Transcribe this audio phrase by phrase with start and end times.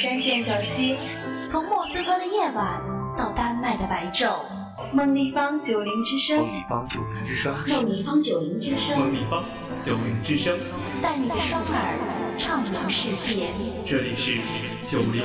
[0.00, 0.96] 山涧小溪，
[1.46, 2.80] 从莫斯科的夜晚
[3.18, 4.34] 到丹麦的白昼。
[4.94, 9.44] 梦立方九零之声，梦立方九零之声，梦立方九零之声，梦立方
[9.82, 10.56] 九零之声，
[11.02, 13.50] 带你的双耳畅游世界。
[13.84, 14.40] 这里是
[14.86, 15.22] 九零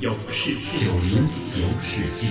[0.00, 1.26] 有世界，九零
[1.56, 2.28] 有世界。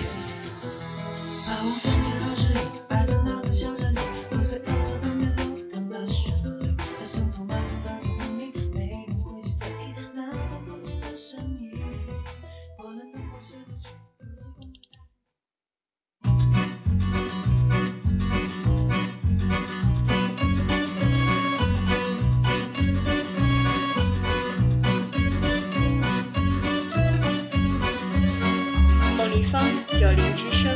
[29.41, 29.63] 方
[29.99, 30.71] 九零之声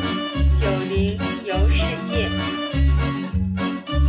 [0.55, 2.30] 九零游世界。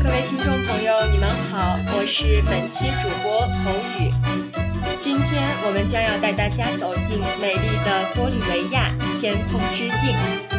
[0.02, 4.10] 各位听众朋友你们好我是本期主播侯宇。
[5.00, 8.90] 今天我们将要带大家走进美丽的玻利维亚
[9.20, 10.55] 天空之境。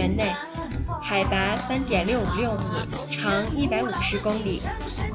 [0.00, 0.34] 园内，
[1.02, 4.62] 海拔三点六五六米，长一百五十公里，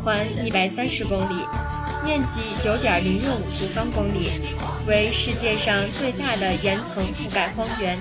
[0.03, 1.43] 宽一百三十公里，
[2.03, 4.29] 面积九点零六五平方公里，
[4.85, 7.97] 为世界上最大的岩层覆盖荒原。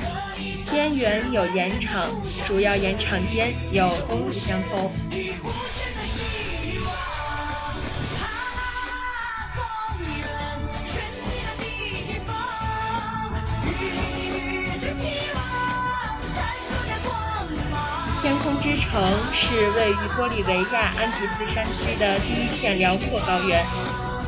[0.71, 2.11] 边缘有盐场，
[2.45, 4.93] 主要盐场间有公路相通。
[18.95, 23.67] 城是位于玻利维亚安第斯山区的第一片辽阔高原，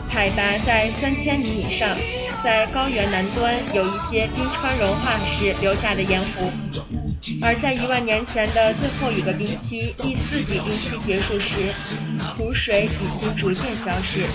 [0.09, 1.97] 海拔在三千米以上。
[2.43, 6.51] 在高原南端有一些冰川融化时留下的盐湖，
[7.41, 11.73] 而在一万年前的最后一个冰期——第四纪冰期结束时，
[12.37, 14.27] 湖水已经逐渐消失。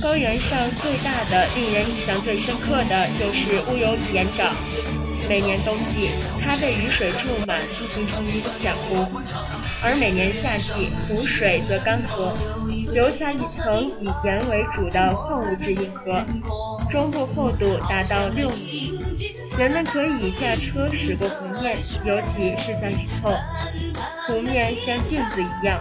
[0.00, 4.50] 高原上最大的、令人印象最深刻的就是乌尤尼盐沼。
[5.28, 6.10] 每年冬季，
[6.42, 9.06] 它被雨水注满，形成一个浅湖；
[9.82, 12.32] 而每年夏季，湖水则干涸，
[12.92, 16.24] 留下一层以盐为主的矿物质硬壳，
[16.88, 18.98] 中部厚度达到六米。
[19.58, 23.34] 人们可以驾车驶过湖面，尤其是在雨后，
[24.26, 25.78] 湖面像镜子一样，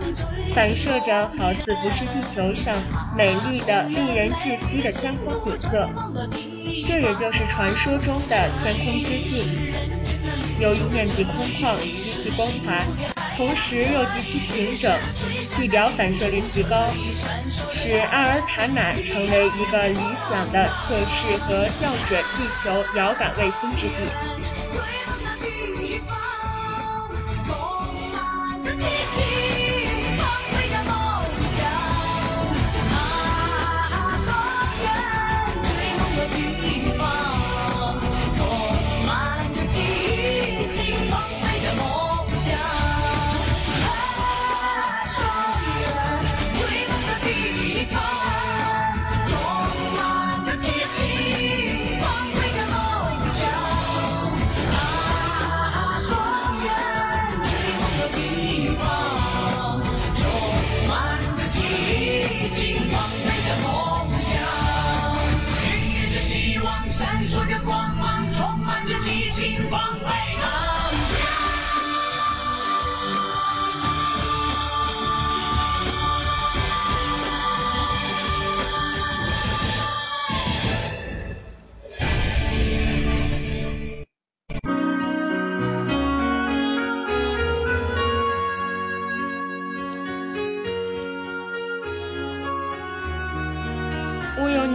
[0.54, 2.76] 反射着好似不是地球上
[3.16, 5.88] 美丽的、令人窒息的天空景色。
[6.86, 9.48] 这也就是传说中的天空之镜。
[10.60, 12.84] 由于面积空旷、极其光滑，
[13.38, 14.92] 同时又极其平整，
[15.56, 16.92] 地表反射率极高，
[17.70, 24.12] 使阿尔塔马成为一个理想的测试和校准地球遥感卫星之地。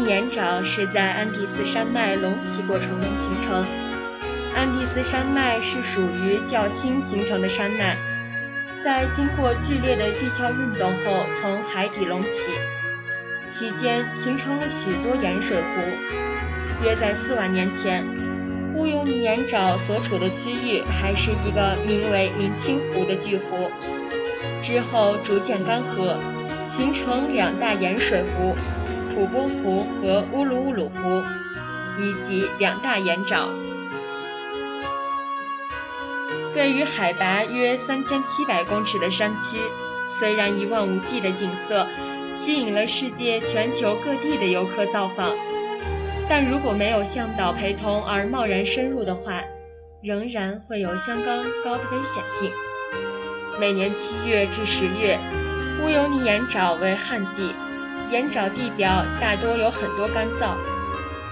[0.02, 3.64] 尼盐沼是在安第斯山脉隆起过程中形成。
[4.52, 7.96] 安第斯山脉是属于较新形成的山脉，
[8.82, 12.50] 在经过剧烈的地壳运动后，从海底隆起，
[13.46, 16.84] 期间形成了许多盐水湖。
[16.84, 18.05] 约在四万年前，
[18.75, 23.70] 乌尤尼盐沼所处的区域还是一个名为明清湖的巨湖，
[24.62, 26.16] 之后逐渐干涸，
[26.64, 28.56] 形成两大盐水湖。
[29.22, 31.22] 普波湖和乌鲁乌鲁湖，
[32.00, 33.50] 以及两大盐沼，
[36.56, 39.58] 位于海拔约三千七百公尺的山区，
[40.08, 41.86] 虽然一望无际的景色
[42.28, 45.36] 吸引了世界全球各地的游客造访，
[46.28, 49.44] 但如果没有向导陪同而贸然深入的话，
[50.02, 52.50] 仍然会有相当高的危险性。
[53.60, 55.20] 每年七月至十月，
[55.80, 57.54] 乌尤尼盐沼为旱季。
[58.12, 60.54] 盐沼地表大多有很多干燥，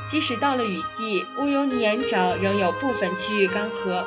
[0.08, 4.06] 即使到了雨季，乌尤尼盐沼仍有部分区域干涸，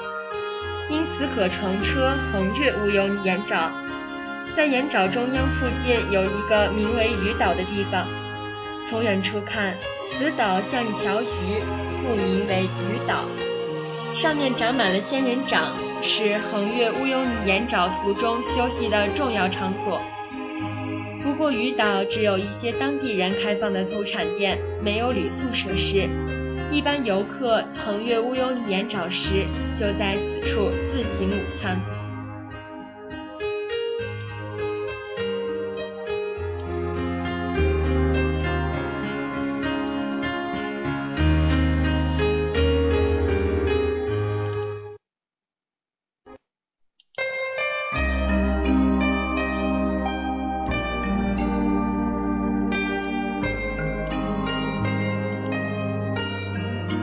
[0.89, 3.69] 因此可乘车横越乌尤尼盐沼。
[4.55, 8.07] 在盐沼中央附近有一个名为鱼岛的地方，
[8.89, 9.77] 从远处看，
[10.09, 11.27] 此岛像一条鱼，
[12.01, 13.23] 故名为鱼岛，
[14.15, 20.01] 上面长满了仙人掌，是横越乌尤尼盐沼途中休息的重要场所。
[21.33, 26.07] 不过，渔岛只有一些当地人开放的土产店，没有旅宿设施。
[26.71, 31.92] 一般游客腾越乌尤尼盐沼时，就在此处自行午餐。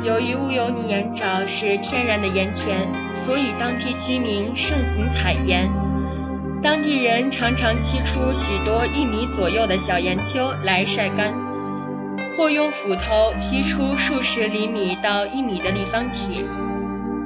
[0.02, 5.70] 由于乌尤尼盐沼是天然的盐田，所以当地居民盛行采盐。
[6.62, 11.34] 当地人常常沏出许多一米左右的小盐丘来晒干，
[12.36, 16.46] 或用斧头劈出数十厘米到一米的立方体。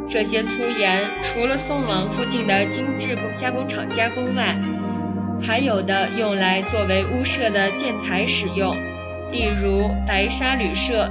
[0.09, 4.59] 这些粗盐除了送往附近的精致加工厂加工外，
[5.41, 8.77] 还有的用来作为屋舍的建材使用，
[9.31, 11.11] 例如白沙旅舍。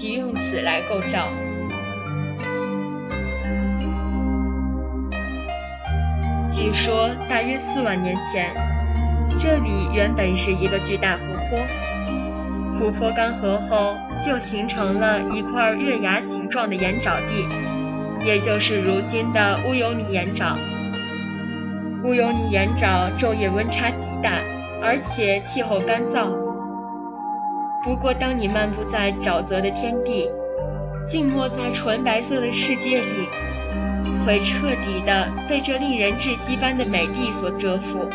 [0.00, 1.28] 即用此来构造。
[6.50, 8.54] 据说，大约四万年前，
[9.38, 11.60] 这里原本是一个巨大湖泊。
[12.78, 17.46] 湖泊干涸后，就形成了一块月牙形状的盐沼地，
[18.24, 20.56] 也就是如今的乌尤尼盐沼。
[22.04, 24.32] 乌尤尼盐沼昼夜温差极大，
[24.82, 26.49] 而且气候干燥。
[27.82, 30.28] 不过，当你漫步在沼泽的天地，
[31.08, 33.26] 静默在纯白色的世界里，
[34.26, 38.10] 会彻底的被这令人窒息般的美丽所折服。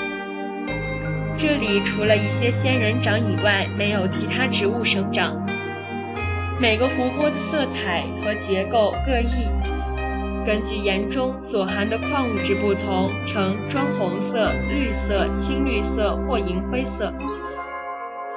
[1.36, 5.48] 这里除了一些仙人掌以外，没有其他植物生长。
[6.62, 9.48] 每个湖泊的色彩和结构各异，
[10.46, 17.12] 根据盐中所含的矿物质不同，呈砖红色、绿色、青绿色或银灰色。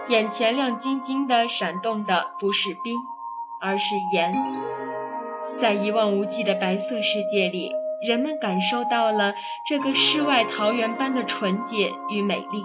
[0.08, 2.96] 眼前亮晶晶的闪动的不是冰，
[3.60, 4.34] 而是盐。
[5.58, 7.72] 在一望无际的白色世界里，
[8.06, 9.34] 人们感受到了
[9.68, 12.62] 这个世外桃源般的纯洁与美丽。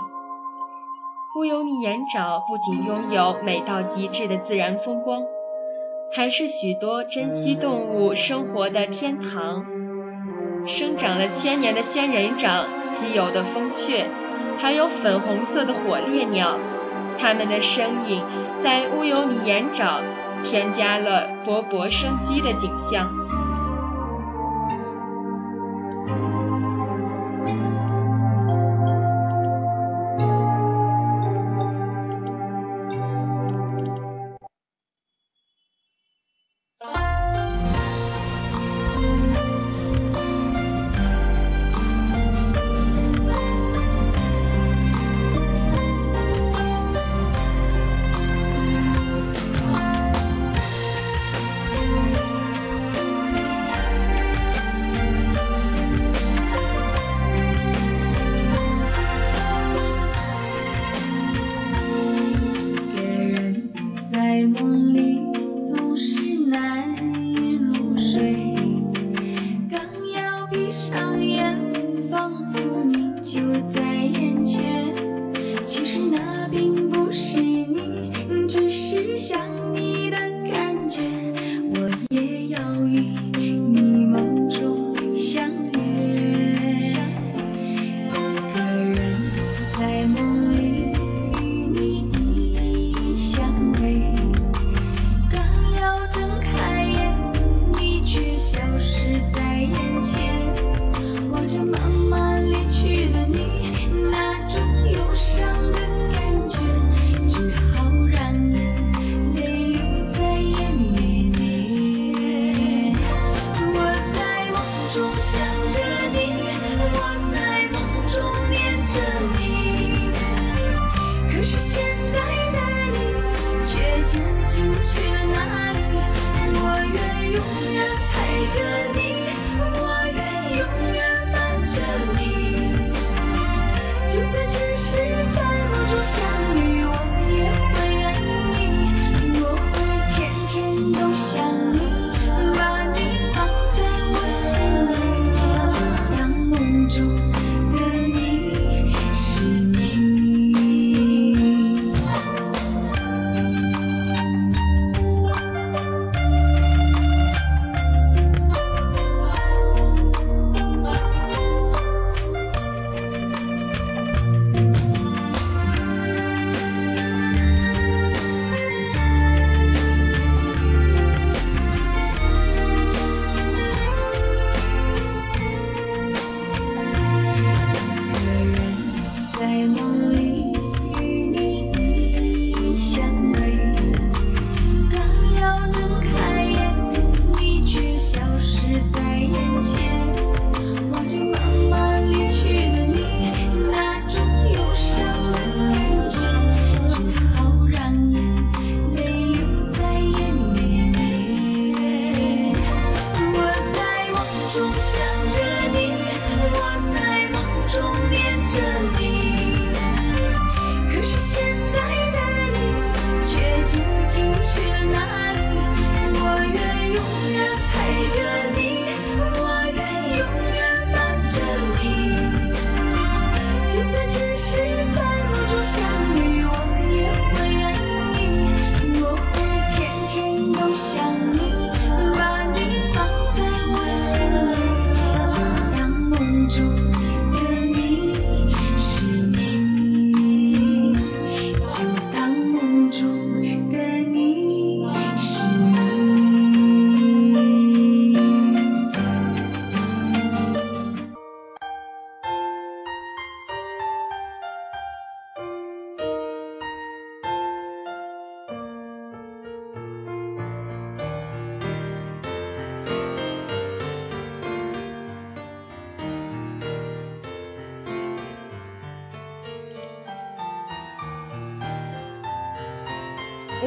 [1.35, 5.23] 乌尤尼盐沼不仅拥有美到极致的自然风光，
[6.13, 9.65] 还是许多珍稀动物生活的天堂。
[10.65, 14.07] 生长了千年的仙人掌、稀有的风雀，
[14.59, 16.57] 还有粉红色的火烈鸟。
[17.17, 18.23] 他们的身影
[18.63, 20.01] 在乌尤尼盐沼
[20.43, 23.22] 添加了勃勃生机的景象。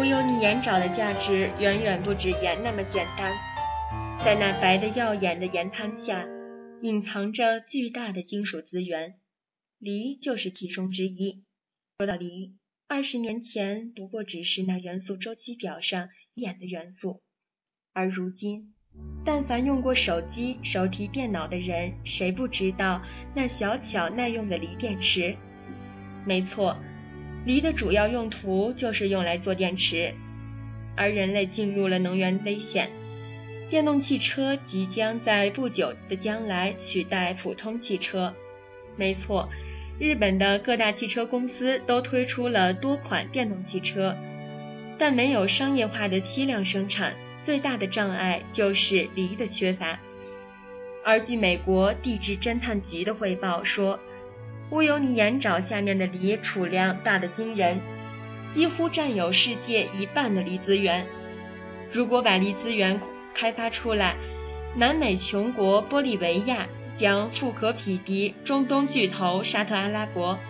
[0.06, 3.32] 乌尤尼盐沼的价值远远不止盐那么简单，
[4.20, 6.28] 在那白得耀眼的盐滩下，
[6.80, 9.16] 隐藏着巨大的金属资源，
[9.80, 11.42] 锂就是其中之一。
[11.98, 12.54] 说到锂，
[12.86, 17.20] 二十年前不过只是那元素周期表上眼的元素，
[17.92, 18.74] 而如今，
[19.24, 23.02] 但凡用过手机、手提电脑的人，谁不知道
[23.34, 25.36] 那小巧耐用的锂电池？
[26.24, 26.78] 没错。
[27.46, 30.14] 锂的主要用途就是用来做电池，
[30.96, 32.90] 而人类进入了能源危险，
[33.70, 38.34] 电动汽车即将在不久的将来取代普通汽车。
[38.96, 39.48] 没错，
[40.00, 44.16] 日本的各大汽车公司都推出了多款电动汽车，
[44.98, 50.00] 但没有商业化的批量生产，最大的障碍就是锂的缺乏。
[51.04, 54.00] 而据美国地质侦探局的汇报说。
[54.70, 57.80] 乌尤尼盐沼下面的锂储量大得惊人，
[58.50, 61.06] 几乎占有世界一半的锂资源。
[61.92, 63.00] 如果把锂资源
[63.32, 64.16] 开发出来，
[64.74, 70.40] 南美穷国玻利维亚将富可匹敌中东巨头沙特阿拉伯。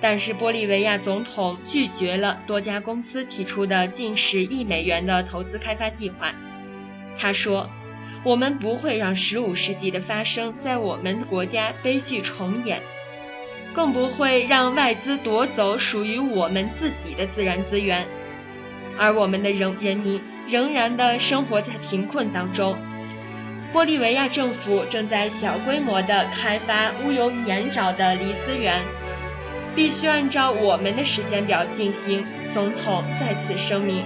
[0.00, 6.34] 但是玻利维亚总统拒绝了多家公司提出的近十亿美元的投资开发计划。
[7.18, 7.68] 他说
[8.24, 12.82] ：“我们不会让15世纪的发生在我们国家悲剧重演。”
[13.72, 18.06] 更不会让外资夺走属于我们自己的自然资源，
[18.98, 22.76] 而我们的人人民仍然的生活在贫困当中。
[23.72, 28.82] 玻利维亚政府正在小规模的开发乌尤盐沼的锂资源，
[29.76, 32.26] 必须按照我们的时间表进行。
[32.52, 34.04] 总统再次声明。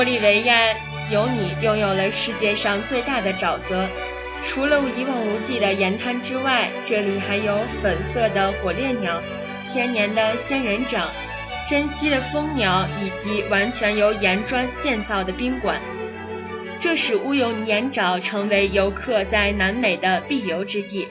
[0.00, 0.56] 玻利维亚
[1.12, 3.86] 有你拥有了世界上最大的沼泽，
[4.40, 9.22] 除了一望无际的盐滩之外，这里还有粉色的火烈鸟、
[9.62, 11.06] 千年的仙人掌、
[11.68, 15.78] 珍稀的蜂鸟以及完全由盐砖建造的宾馆。
[16.80, 21.08] 这使乌尤尼盐沼成为游客在南美的必游之地。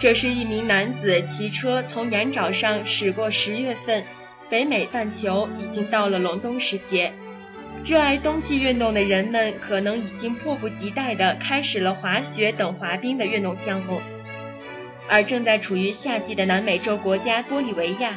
[0.00, 4.06] 这是一名男子骑车从盐沼上驶过十月份，
[4.48, 7.12] 北美半球已经到了隆冬时节。
[7.84, 14.02] 热爱冬季运动的人们可能已经迫不及待地开始了滑雪等滑冰的运动项目，
[15.08, 18.14] 而正在处于夏季的南美洲国家玻利维亚，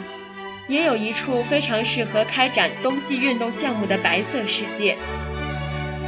[0.68, 4.98] 也有一处非常适合开展冬季运动项目的白色世界。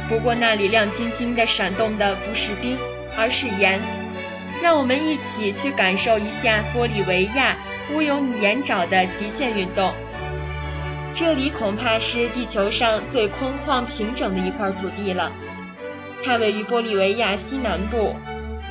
[0.08, 2.76] 不过那里亮晶晶的闪动的不是冰，
[3.16, 3.80] 而是盐。
[4.62, 7.56] 让我们一起去感受一下玻利维亚
[7.92, 9.94] 乌尤尼盐沼的极限运动。
[11.14, 15.30] 这里恐怕是地球上最空旷平整的一块土地了。
[16.24, 18.16] 它位于玻利维亚西南部，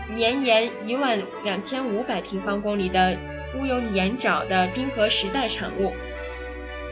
[0.09, 3.17] 绵延一万两千五百平方公里的
[3.57, 5.93] 乌尤尼盐沼的冰河时代产物。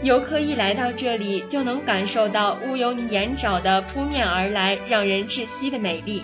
[0.01, 6.23] 游客一来到这里，就能感受到乌尤尼盐沼的扑面而来、让人窒息的美丽。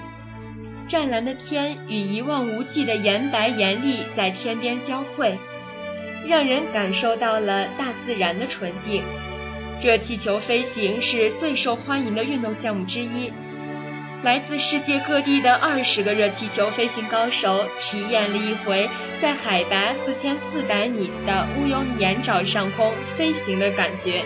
[0.88, 5.38] 湛蓝的天与一望无际的盐白盐粒在天边交汇。
[6.26, 9.04] 让人感受到了大自然的纯净。
[9.82, 13.32] 热气球飞行是最受欢迎的运动项目之一。
[14.24, 18.90] 来自世界各地的二十个热气球飞行高手体验了一回
[19.22, 24.26] 在海拔四千四百米的乌尤尼盐沼上空飞行的感觉。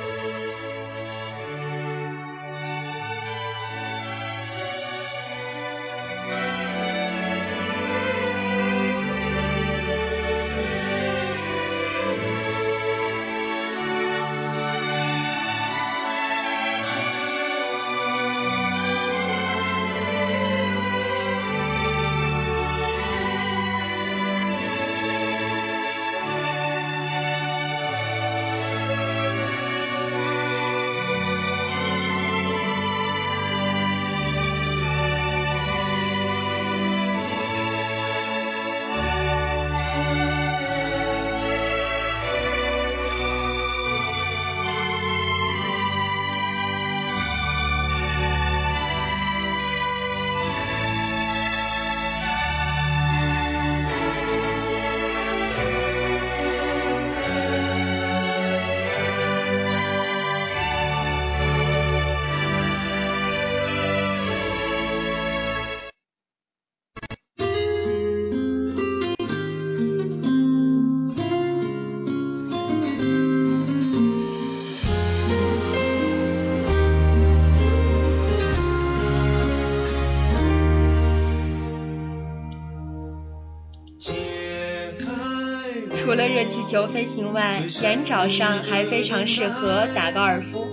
[86.71, 90.65] 球飞行外，岩沼上还非常适合打高尔夫。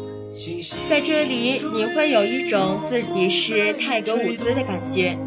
[0.88, 5.18] 在这里，你会有一种自己是泰格伍兹的感觉。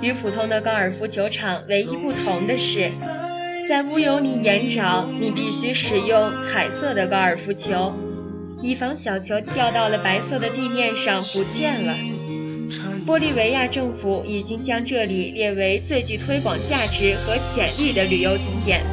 [0.00, 2.92] 与普通的高尔夫球场唯一不同的是，
[3.68, 7.92] 在乌尤尼岩沼，你必须使用彩色的高尔夫球，
[8.62, 11.96] 以防小球掉到了白色的地面上不见了。
[13.04, 18.84] 玻利维亚政府已经将这里列为最具推广价值和潜力的旅游景点，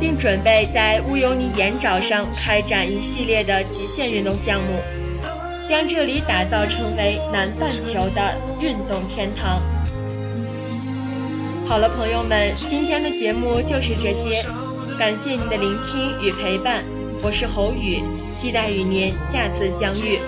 [0.00, 4.80] 并准备在乌尤尼岩沼上开展一系列的极限运动项目，
[5.68, 9.62] 将这里打造成为南半球的运动天堂。
[11.66, 14.44] 好了，朋友们，今天的节目就是这些，
[14.98, 16.84] 感谢您的聆听与陪伴，
[17.22, 20.18] 我是侯宇，期待与您下次相遇。